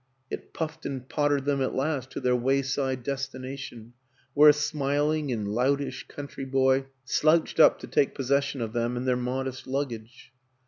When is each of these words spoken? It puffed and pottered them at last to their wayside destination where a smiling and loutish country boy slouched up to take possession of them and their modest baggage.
It 0.31 0.51
puffed 0.51 0.83
and 0.87 1.07
pottered 1.07 1.45
them 1.45 1.61
at 1.61 1.75
last 1.75 2.09
to 2.13 2.19
their 2.19 2.35
wayside 2.35 3.03
destination 3.03 3.93
where 4.33 4.49
a 4.49 4.53
smiling 4.53 5.31
and 5.31 5.47
loutish 5.47 6.07
country 6.07 6.43
boy 6.43 6.85
slouched 7.05 7.59
up 7.59 7.77
to 7.81 7.87
take 7.87 8.15
possession 8.15 8.61
of 8.61 8.73
them 8.73 8.97
and 8.97 9.07
their 9.07 9.15
modest 9.15 9.71
baggage. 9.71 10.33